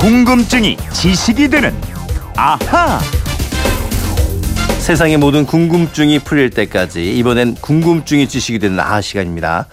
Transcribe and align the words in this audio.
궁금증이 0.00 0.78
지식이 0.94 1.50
되는 1.50 1.74
아하. 2.34 2.98
세상의 4.78 5.18
모든 5.18 5.44
궁금증이 5.44 6.20
풀릴 6.20 6.48
때까지 6.48 7.18
이번엔 7.18 7.56
궁금증이 7.56 8.26
지식이 8.26 8.60
되는 8.60 8.80
아하 8.80 9.02
시간입니다. 9.02 9.66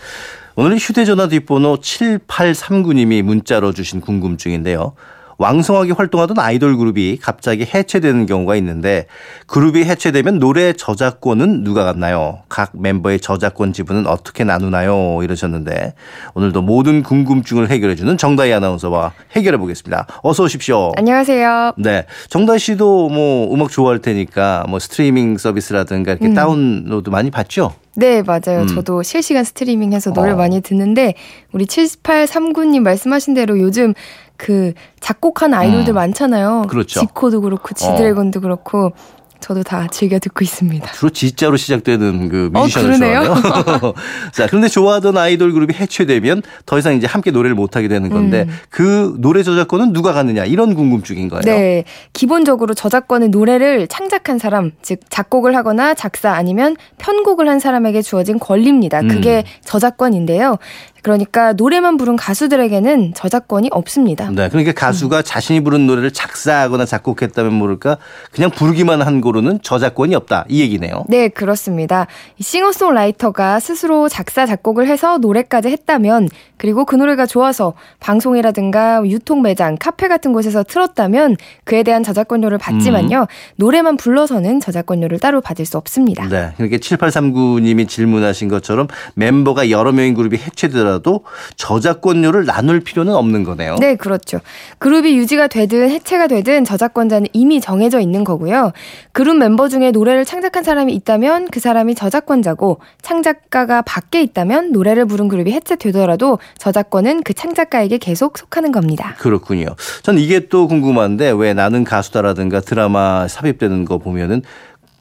오늘 0.57 0.75
휴대전화 0.79 1.29
뒷번호 1.29 1.77
7839님이 1.77 3.21
문자로 3.21 3.71
주신 3.71 4.01
궁금증인데요. 4.01 4.95
왕성하게 5.37 5.91
활동하던 5.91 6.39
아이돌 6.39 6.77
그룹이 6.77 7.17
갑자기 7.21 7.63
해체되는 7.63 8.25
경우가 8.25 8.55
있는데 8.55 9.05
그룹이 9.45 9.83
해체되면 9.83 10.39
노래 10.39 10.73
저작권은 10.73 11.63
누가 11.63 11.83
갖나요? 11.83 12.39
각 12.49 12.71
멤버의 12.73 13.19
저작권 13.19 13.71
지분은 13.73 14.07
어떻게 14.07 14.43
나누나요? 14.43 15.19
이러셨는데 15.21 15.93
오늘도 16.33 16.61
모든 16.63 17.03
궁금증을 17.03 17.69
해결해주는 17.69 18.17
정다희 18.17 18.51
아나운서와 18.53 19.13
해결해 19.33 19.57
보겠습니다. 19.57 20.07
어서 20.23 20.43
오십시오. 20.43 20.91
안녕하세요. 20.97 21.73
네. 21.77 22.05
정다희 22.29 22.59
씨도 22.59 23.09
뭐 23.09 23.53
음악 23.53 23.69
좋아할 23.69 23.99
테니까 23.99 24.65
뭐 24.67 24.79
스트리밍 24.79 25.37
서비스라든가 25.37 26.13
이렇게 26.13 26.27
음. 26.27 26.33
다운로드 26.33 27.09
많이 27.09 27.29
받죠? 27.29 27.73
네, 27.97 28.21
맞아요. 28.21 28.61
음. 28.61 28.67
저도 28.67 29.01
실시간 29.01 29.43
스트리밍 29.43 29.91
해서 29.91 30.13
노래 30.13 30.31
어. 30.31 30.35
많이 30.35 30.61
듣는데, 30.61 31.15
우리 31.51 31.65
7839님 31.65 32.81
말씀하신 32.81 33.33
대로 33.33 33.59
요즘 33.59 33.95
그 34.37 34.73
작곡한 34.99 35.55
아이돌들 35.55 35.93
음. 35.93 35.95
많잖아요. 35.95 36.67
그렇죠. 36.69 36.99
지코도 36.99 37.41
그렇고 37.41 37.73
지드래곤도 37.73 38.37
어. 38.37 38.41
그렇고 38.43 38.91
저도 39.39 39.63
다 39.63 39.87
즐겨 39.91 40.19
듣고 40.19 40.43
있습니다. 40.43 40.91
주로 40.93 41.09
지자로 41.09 41.57
시작되는 41.57 42.29
그 42.29 42.49
어, 42.53 42.61
뮤지션을 42.61 42.93
어, 42.93 42.97
좋아해요. 42.97 43.35
자, 44.33 44.47
그런데 44.47 44.67
좋아하던 44.67 45.17
아이돌 45.17 45.53
그룹이 45.53 45.73
해체되면 45.73 46.41
더 46.65 46.79
이상 46.79 46.95
이제 46.95 47.05
함께 47.05 47.31
노래를 47.31 47.55
못 47.55 47.75
하게 47.75 47.87
되는 47.87 48.09
건데 48.09 48.45
음. 48.47 48.55
그 48.69 49.15
노래 49.19 49.43
저작권은 49.43 49.93
누가 49.93 50.13
갖느냐 50.13 50.45
이런 50.45 50.73
궁금증인 50.73 51.29
거예요. 51.29 51.41
네. 51.43 51.83
기본적으로 52.13 52.73
저작권은 52.73 53.31
노래를 53.31 53.87
창작한 53.87 54.39
사람, 54.39 54.71
즉 54.81 54.99
작곡을 55.09 55.55
하거나 55.55 55.93
작사 55.93 56.31
아니면 56.31 56.75
편곡을 56.97 57.47
한 57.47 57.59
사람에게 57.59 58.01
주어진 58.01 58.39
권리입니다. 58.39 59.01
그게 59.01 59.39
음. 59.45 59.61
저작권인데요. 59.65 60.57
그러니까 61.03 61.53
노래만 61.53 61.95
부른 61.95 62.17
가수들에게는 62.17 63.13
저작권이 63.15 63.69
없습니다. 63.71 64.29
네. 64.31 64.49
그러니까 64.49 64.73
가수가 64.73 65.17
음. 65.17 65.23
자신이 65.23 65.61
부른 65.61 65.87
노래를 65.87 66.11
작사하거나 66.11 66.85
작곡했다면 66.85 67.53
모를까 67.53 67.97
그냥 68.31 68.49
부르기만 68.49 69.01
한 69.01 69.17
거 69.21 69.26
로는 69.31 69.61
저작권이 69.61 70.15
없다. 70.15 70.45
이 70.49 70.61
얘기네요. 70.61 71.05
네, 71.07 71.27
그렇습니다. 71.27 72.07
싱어송라이터가 72.39 73.59
스스로 73.59 74.09
작사 74.09 74.45
작곡을 74.45 74.87
해서 74.87 75.17
노래까지 75.17 75.69
했다면 75.69 76.29
그리고 76.57 76.85
그 76.85 76.95
노래가 76.95 77.25
좋아서 77.25 77.73
방송이라든가 77.99 79.01
유통 79.05 79.41
매장, 79.41 79.77
카페 79.79 80.07
같은 80.07 80.33
곳에서 80.33 80.63
틀었다면 80.63 81.37
그에 81.63 81.83
대한 81.83 82.03
저작권료를 82.03 82.57
받지만요. 82.57 83.21
음. 83.21 83.25
노래만 83.57 83.97
불러서는 83.97 84.59
저작권료를 84.59 85.19
따로 85.19 85.41
받을 85.41 85.65
수 85.65 85.77
없습니다. 85.77 86.27
네. 86.27 86.51
그러니까 86.57 86.77
7839님이 86.77 87.87
질문하신 87.87 88.47
것처럼 88.49 88.87
멤버가 89.13 89.69
여러 89.69 89.91
명인 89.91 90.13
그룹이 90.13 90.37
해체되더라도 90.37 91.23
저작권료를 91.55 92.45
나눌 92.45 92.79
필요는 92.79 93.13
없는 93.13 93.43
거네요. 93.43 93.75
네, 93.79 93.95
그렇죠. 93.95 94.39
그룹이 94.79 95.15
유지가 95.17 95.47
되든 95.47 95.89
해체가 95.89 96.27
되든 96.27 96.65
저작권자는 96.65 97.27
이미 97.33 97.61
정해져 97.61 97.99
있는 97.99 98.23
거고요. 98.23 98.71
그룹 99.17 99.37
멤버 99.37 99.67
중에 99.67 99.89
노래를 99.89 100.25
창작한 100.25 100.63
사람이 100.63 100.93
있다면 100.93 101.47
그 101.49 101.59
사람이 101.59 101.95
저작권자고 101.95 102.81
창작가가 103.01 103.81
밖에 103.81 104.21
있다면 104.21 104.71
노래를 104.73 105.07
부른 105.07 105.27
그룹이 105.27 105.53
해체되더라도 105.53 106.37
저작권은 106.59 107.23
그 107.23 107.33
창작가에게 107.33 107.97
계속 107.97 108.37
속하는 108.37 108.71
겁니다. 108.71 109.15
그렇군요. 109.17 109.69
전 110.03 110.19
이게 110.19 110.49
또 110.49 110.67
궁금한데 110.67 111.31
왜 111.31 111.55
나는 111.55 111.83
가수다라든가 111.83 112.59
드라마 112.59 113.27
삽입되는 113.27 113.85
거 113.85 113.97
보면은 113.97 114.43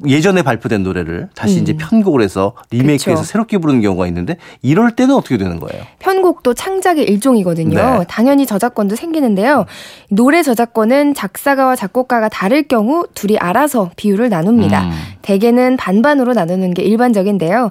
예전에 0.06 0.42
발표된 0.42 0.82
노래를 0.82 1.28
다시 1.34 1.56
음. 1.56 1.62
이제 1.62 1.76
편곡을 1.76 2.20
해서 2.20 2.52
리메이크해서 2.70 3.22
그쵸. 3.22 3.24
새롭게 3.24 3.58
부르는 3.58 3.80
경우가 3.80 4.06
있는데 4.08 4.36
이럴 4.60 4.90
때는 4.90 5.14
어떻게 5.14 5.38
되는 5.38 5.58
거예요? 5.58 5.84
편곡도 6.00 6.52
창작의 6.54 7.04
일종이거든요. 7.04 7.98
네. 7.98 8.04
당연히 8.08 8.44
저작권도 8.44 8.94
생기는데요. 8.94 9.64
노래 10.10 10.42
저작권은 10.42 11.14
작사가와 11.14 11.76
작곡가가 11.76 12.28
다를 12.28 12.64
경우 12.64 13.06
둘이 13.14 13.38
알아서 13.38 13.90
비율을 13.96 14.28
나눕니다. 14.28 14.84
음. 14.84 14.90
대개는 15.22 15.76
반반으로 15.78 16.34
나누는 16.34 16.74
게 16.74 16.82
일반적인데요. 16.82 17.70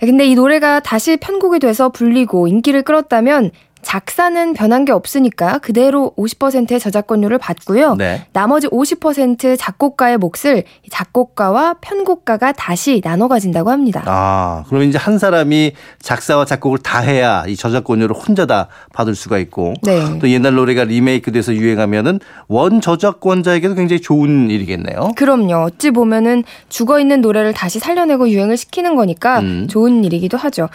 근데 0.00 0.26
이 0.26 0.34
노래가 0.34 0.80
다시 0.80 1.16
편곡이 1.16 1.60
돼서 1.60 1.88
불리고 1.88 2.48
인기를 2.48 2.82
끌었다면 2.82 3.50
작사는 3.82 4.54
변한 4.54 4.84
게 4.84 4.92
없으니까 4.92 5.58
그대로 5.58 6.12
50%의 6.16 6.80
저작권료를 6.80 7.38
받고요. 7.38 7.96
네. 7.96 8.26
나머지 8.32 8.68
50% 8.68 9.58
작곡가의 9.58 10.18
몫을 10.18 10.64
작곡가와 10.90 11.74
편곡가가 11.80 12.52
다시 12.52 13.00
나눠 13.00 13.28
가진다고 13.28 13.70
합니다. 13.70 14.02
아, 14.06 14.64
그럼 14.68 14.84
이제 14.84 14.98
한 14.98 15.18
사람이 15.18 15.72
작사와 16.00 16.44
작곡을 16.44 16.78
다 16.78 17.00
해야 17.00 17.44
이 17.46 17.56
저작권료를 17.56 18.14
혼자 18.14 18.46
다 18.46 18.68
받을 18.92 19.14
수가 19.14 19.38
있고 19.38 19.74
네. 19.82 20.18
또 20.20 20.28
옛날 20.30 20.54
노래가 20.54 20.84
리메이크돼서 20.84 21.54
유행하면은 21.54 22.20
원 22.48 22.80
저작권자에게도 22.80 23.74
굉장히 23.74 24.00
좋은 24.00 24.50
일이겠네요. 24.50 25.12
그럼요. 25.16 25.64
어찌 25.64 25.90
보면은 25.90 26.44
죽어 26.68 27.00
있는 27.00 27.20
노래를 27.20 27.52
다시 27.52 27.78
살려내고 27.78 28.28
유행을 28.28 28.56
시키는 28.56 28.94
거니까 28.96 29.40
음. 29.40 29.66
좋은 29.68 30.04
일이기도 30.04 30.36
하죠. 30.38 30.68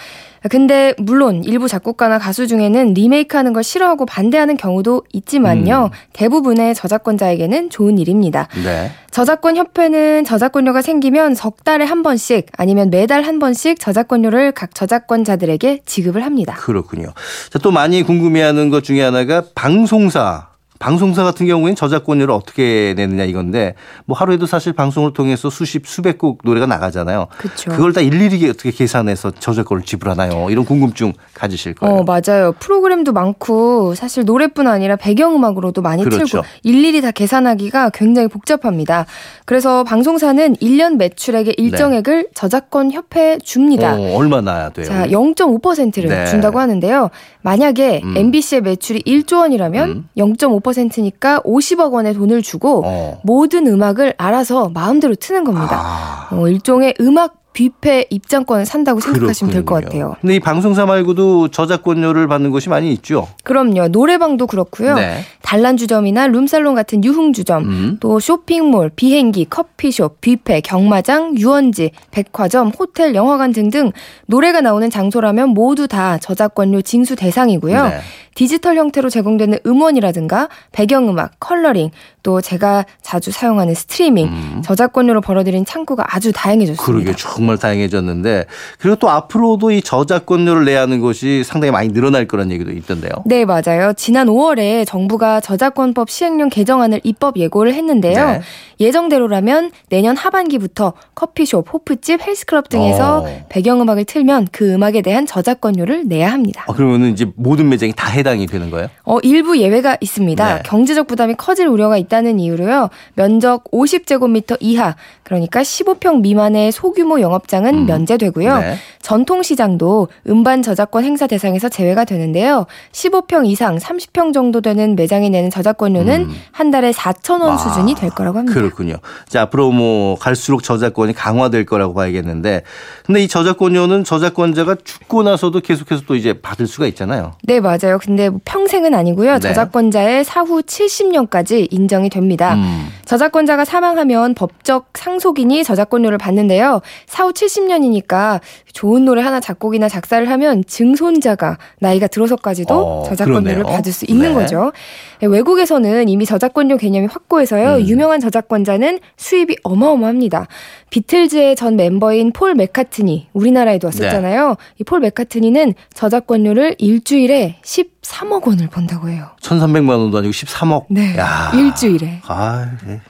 근데 0.49 0.93
물론 0.97 1.43
일부 1.43 1.67
작곡가나 1.67 2.19
가수 2.19 2.47
중에는 2.47 2.93
리메이크하는 2.97 3.53
걸 3.53 3.63
싫어하고 3.63 4.05
반대하는 4.05 4.57
경우도 4.57 5.03
있지만요. 5.13 5.91
음. 5.93 5.97
대부분의 6.13 6.73
저작권자에게는 6.73 7.69
좋은 7.69 7.97
일입니다. 7.99 8.47
네. 8.63 8.91
저작권 9.11 9.55
협회는 9.55 10.25
저작권료가 10.25 10.81
생기면 10.81 11.35
석 11.35 11.63
달에 11.63 11.85
한 11.85 12.01
번씩 12.03 12.47
아니면 12.57 12.89
매달 12.89 13.23
한 13.23 13.39
번씩 13.39 13.79
저작권료를 13.79 14.51
각 14.51 14.73
저작권자들에게 14.73 15.81
지급을 15.85 16.25
합니다. 16.25 16.55
그렇군요. 16.55 17.13
자, 17.51 17.59
또 17.59 17.71
많이 17.71 18.03
궁금해하는 18.03 18.69
것 18.69 18.83
중에 18.83 19.01
하나가 19.01 19.43
방송사 19.53 20.47
방송사 20.79 21.23
같은 21.23 21.47
경우에는 21.47 21.75
저작권료를 21.75 22.33
어떻게 22.33 22.93
내느냐 22.95 23.23
이건데 23.23 23.75
뭐 24.05 24.17
하루에도 24.17 24.45
사실 24.45 24.73
방송을 24.73 25.13
통해서 25.13 25.49
수십 25.49 25.87
수백 25.87 26.17
곡 26.17 26.39
노래가 26.43 26.65
나가잖아요. 26.65 27.27
그쵸. 27.37 27.71
그걸 27.71 27.93
다 27.93 28.01
일일이 28.01 28.49
어떻게 28.49 28.71
계산해서 28.71 29.31
저작권을 29.31 29.83
지불하나요? 29.83 30.49
이런 30.49 30.65
궁금증 30.65 31.13
가지실 31.33 31.75
거예요. 31.75 31.95
어, 31.95 32.03
맞아요. 32.03 32.53
프로그램도 32.59 33.13
많고 33.13 33.95
사실 33.95 34.25
노래뿐 34.25 34.67
아니라 34.67 34.95
배경음악으로도 34.95 35.81
많이 35.81 36.03
그렇죠. 36.03 36.25
틀고 36.25 36.45
일일이 36.63 37.01
다 37.01 37.11
계산하기가 37.11 37.91
굉장히 37.91 38.27
복잡합니다. 38.27 39.05
그래서 39.45 39.83
방송사는 39.83 40.55
1년 40.55 40.97
매출액의 40.97 41.55
일정액을 41.57 42.23
네. 42.23 42.29
저작권 42.33 42.91
협회에 42.91 43.39
줍니다. 43.43 43.95
어, 43.95 44.15
얼마나 44.15 44.69
돼요? 44.69 44.85
자, 44.85 45.07
0.5%를 45.07 46.09
네. 46.09 46.25
준다고 46.25 46.59
하는데요. 46.59 47.09
만약에 47.41 48.01
음. 48.03 48.17
MBC의 48.17 48.61
매출이 48.61 49.03
1조 49.03 49.39
원이라면 49.39 49.89
음. 49.89 50.09
0.5% 50.17 50.66
니까 51.01 51.39
50억 51.41 51.91
원의 51.93 52.13
돈을 52.13 52.41
주고 52.41 52.83
어. 52.85 53.19
모든 53.23 53.67
음악을 53.67 54.13
알아서 54.17 54.69
마음대로 54.69 55.15
트는 55.15 55.43
겁니다. 55.43 55.81
아. 55.81 56.27
어, 56.31 56.47
일종의 56.47 56.95
음악 56.99 57.46
뷔페 57.57 58.05
입장권을 58.11 58.67
산다고 58.67 58.99
생각하시면 58.99 59.51
될 59.51 59.65
것 59.65 59.83
같아요. 59.83 60.15
근데 60.21 60.35
이 60.35 60.39
방송사 60.39 60.85
말고도 60.85 61.47
저작권료를 61.49 62.27
받는 62.27 62.51
곳이 62.51 62.69
많이 62.69 62.91
있죠. 62.93 63.27
그럼요. 63.43 63.87
노래방도 63.87 64.45
그렇고요. 64.45 64.93
네. 64.95 65.21
단란주점이나 65.41 66.27
룸살롱 66.27 66.75
같은 66.75 67.03
유흥주점, 67.03 67.63
음. 67.63 67.97
또 67.99 68.19
쇼핑몰, 68.19 68.91
비행기, 68.95 69.45
커피숍, 69.49 70.21
뷔페, 70.21 70.61
경마장, 70.61 71.35
유원지, 71.37 71.91
백화점, 72.11 72.69
호텔, 72.69 73.15
영화관 73.15 73.51
등등 73.51 73.91
노래가 74.27 74.61
나오는 74.61 74.87
장소라면 74.89 75.49
모두 75.49 75.87
다 75.87 76.19
저작권료 76.19 76.81
징수 76.83 77.15
대상이고요. 77.15 77.83
네. 77.89 77.99
디지털 78.35 78.77
형태로 78.77 79.09
제공되는 79.09 79.59
음원이라든가 79.65 80.47
배경음악, 80.71 81.31
컬러링, 81.39 81.89
또 82.27 82.41
제가 82.41 82.85
자주 83.01 83.31
사용하는 83.31 83.73
스트리밍, 83.73 84.27
음. 84.27 84.61
저작권료로 84.61 85.21
벌어들인 85.21 85.63
창구가 85.63 86.13
아주 86.13 86.33
다양해졌습니다. 86.33 86.83
그러게 86.83 87.13
정말 87.17 87.57
다양해졌는데 87.57 88.47
그리고 88.79 88.97
또 88.97 89.09
앞으로도 89.09 89.71
이 89.71 89.81
저작권료를 89.81 90.65
내야 90.65 90.81
하는 90.81 90.99
것이 90.99 91.45
상당히 91.45 91.71
많이 91.71 91.87
늘어날 91.87 92.27
거란 92.27 92.51
얘기도 92.51 92.71
있던데요. 92.71 93.11
네, 93.25 93.45
맞아요. 93.45 93.93
지난 93.95 94.27
5월에 94.27 94.85
정부가 94.85 95.39
저작권법 95.39 96.09
시행령 96.09 96.49
개정안을 96.49 96.99
입법 97.05 97.37
예고를 97.37 97.73
했는데요. 97.73 98.25
네. 98.25 98.41
예정대로라면 98.81 99.71
내년 99.87 100.17
하반기부터 100.17 100.93
커피숍, 101.15 101.73
호프집, 101.73 102.21
헬스클럽 102.27 102.67
등에서 102.67 103.19
어. 103.19 103.45
배경음악을 103.47 104.03
틀면 104.03 104.49
그 104.51 104.73
음악에 104.73 105.01
대한 105.01 105.25
저작권료를 105.25 106.09
내야 106.09 106.33
합니다. 106.33 106.65
아, 106.67 106.73
그러면 106.73 107.09
이제 107.09 107.25
모든 107.37 107.69
매장이 107.69 107.93
다 107.95 108.09
해당이 108.09 108.47
되는 108.47 108.69
거예요? 108.69 108.89
어, 109.05 109.17
일부 109.23 109.57
예외가 109.57 109.95
있습니다. 110.01 110.55
네. 110.55 110.61
경제적 110.65 111.07
부담이 111.07 111.35
커질 111.35 111.67
우려가 111.67 111.97
있다 111.97 112.16
있다는 112.17 112.39
이유로요. 112.39 112.89
면적 113.13 113.63
50제곱미터 113.71 114.57
이하, 114.59 114.95
그러니까 115.23 115.61
15평 115.61 116.21
미만의 116.21 116.71
소규모 116.71 117.21
영업장은 117.21 117.79
음. 117.79 117.85
면제되고요. 117.85 118.57
네. 118.59 118.77
전통시장도 119.01 120.07
음반 120.27 120.61
저작권 120.61 121.03
행사 121.03 121.27
대상에서 121.27 121.69
제외가 121.69 122.03
되는데요. 122.03 122.65
15평 122.91 123.47
이상, 123.47 123.77
30평 123.77 124.33
정도 124.33 124.61
되는 124.61 124.95
매장이 124.95 125.29
내는 125.29 125.49
저작권료는 125.49 126.21
음. 126.21 126.35
한 126.51 126.71
달에 126.71 126.91
4천 126.91 127.41
원 127.41 127.53
아, 127.53 127.57
수준이 127.57 127.95
될 127.95 128.09
거라고 128.09 128.39
합니다. 128.39 128.59
그렇군요. 128.59 128.95
자, 129.27 129.43
앞으로 129.43 129.71
뭐 129.71 130.17
갈수록 130.17 130.63
저작권이 130.63 131.13
강화될 131.13 131.65
거라고 131.65 131.93
봐야겠는데, 131.93 132.63
근데 133.05 133.23
이 133.23 133.27
저작권료는 133.27 134.03
저작권자가 134.03 134.75
죽고 134.83 135.23
나서도 135.23 135.61
계속해서 135.61 136.03
또 136.05 136.15
이제 136.15 136.33
받을 136.33 136.67
수가 136.67 136.87
있잖아요. 136.87 137.33
네, 137.43 137.59
맞아요. 137.59 137.97
근데 138.01 138.29
뭐 138.29 138.39
평생은 138.43 138.93
아니고요. 138.93 139.33
네. 139.33 139.39
저작권자의 139.39 140.25
사후 140.25 140.61
70년까지 140.61 141.67
인정 141.71 141.96
이 142.05 142.09
됩니다. 142.09 142.53
음. 142.55 142.89
저작권자가 143.07 143.63
사망하면 143.63 144.33
법적 144.33 144.89
상속인이 144.93 145.63
저작권료를 145.63 146.17
받는데요. 146.17 146.81
사후 147.05 147.31
70년이니까 147.31 148.41
좋은 148.73 149.05
노래 149.05 149.21
하나 149.21 149.39
작곡이나 149.39 149.87
작사를 149.87 150.29
하면 150.29 150.63
증손자가 150.67 151.57
나이가 151.79 152.07
들어서까지도 152.07 152.75
어, 152.75 153.03
저작권료를 153.07 153.55
그러네요. 153.55 153.75
받을 153.75 153.93
수 153.93 154.05
있는 154.07 154.29
네. 154.29 154.33
거죠. 154.33 154.73
네, 155.21 155.27
외국에서는 155.27 156.09
이미 156.09 156.25
저작권료 156.25 156.77
개념이 156.77 157.07
확고해서요. 157.07 157.77
음. 157.77 157.87
유명한 157.87 158.19
저작권자는 158.19 158.99
수입이 159.15 159.55
어마어마합니다. 159.63 160.47
비틀즈의 160.89 161.55
전 161.55 161.75
멤버인 161.77 162.33
폴 162.33 162.55
맥카트니 162.55 163.29
우리나라에도 163.33 163.87
왔었잖아요. 163.87 164.49
네. 164.49 164.55
이폴 164.79 164.99
맥카트니는 164.99 165.73
저작권료를 165.93 166.75
일주일에 166.77 167.59
13억 167.63 168.47
원을 168.47 168.67
번다고 168.67 169.09
해요. 169.09 169.29
1,300만 169.41 169.89
원도 169.97 170.17
아니고 170.17 170.31
13억. 170.31 170.85
네. 170.89 171.17
야. 171.17 171.51
일주일에. 171.55 172.21
아, 172.27 172.69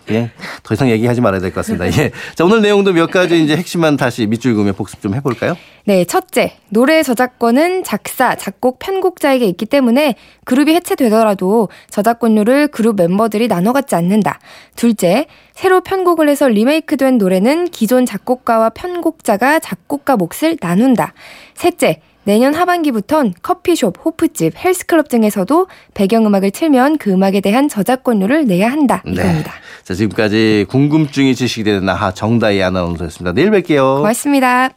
예. 0.10 0.16
예. 0.16 0.32
더 0.64 0.74
이상 0.74 0.90
얘기하지 0.90 1.22
말아야 1.22 1.40
될 1.40 1.52
것 1.52 1.56
같습니다. 1.58 1.86
예. 2.02 2.12
자, 2.36 2.46
오늘 2.46 2.62
내용도 2.62 2.94
몇 2.94 3.10
가지 3.12 3.44
이제 3.44 3.56
핵심만 3.56 3.98
다시 3.98 4.26
밑줄 4.28 4.56
그으며 4.56 4.74
복습 4.74 5.02
좀 5.02 5.16
해볼까요? 5.16 5.56
네, 5.86 6.04
첫째, 6.04 6.58
노래 6.70 7.02
저작권은 7.02 7.84
작사, 7.86 8.36
작곡, 8.36 8.80
편곡자에게 8.80 9.46
있기 9.46 9.66
때문에 9.66 10.16
그룹이 10.44 10.74
해체되더라도 10.74 11.70
저작권료를 11.90 12.68
그룹 12.68 12.98
멤버들이 12.98 13.48
나눠 13.48 13.72
갖지 13.72 13.96
않는다. 13.96 14.40
둘째, 14.76 15.28
새로 15.54 15.82
편곡을 15.82 16.28
해서 16.28 16.48
리메이크된 16.48 17.18
노래는 17.18 17.70
기존 17.70 18.06
작곡가와 18.06 18.72
편곡자가 18.72 19.60
작곡가 19.60 20.18
몫을 20.18 20.58
나눈다. 20.62 21.14
셋째, 21.56 22.02
내년 22.28 22.54
하반기부턴 22.54 23.36
커피숍, 23.42 24.04
호프집, 24.04 24.54
헬스클럽 24.58 25.08
등에서도 25.08 25.68
배경음악을 25.94 26.52
틀면 26.52 26.98
그 26.98 27.10
음악에 27.10 27.40
대한 27.40 27.70
저작권료를 27.70 28.48
내야 28.48 28.70
한다. 28.70 29.02
네. 29.06 29.14
이겁니다. 29.14 29.54
네. 29.54 29.84
자, 29.86 29.94
지금까지 29.94 30.66
궁금증이 30.68 31.36
지식이 31.36 31.64
되는 31.64 31.86
나하 31.86 32.14
정다희 32.14 32.62
아나운서였습니다. 32.62 33.32
내일 33.32 33.50
뵐게요. 33.52 34.00
고맙습니다. 34.00 34.77